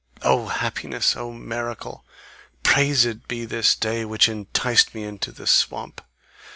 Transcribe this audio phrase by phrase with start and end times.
[0.23, 1.15] O happiness!
[1.15, 2.03] O miracle!
[2.63, 6.01] Praised be this day which enticed me into the swamp!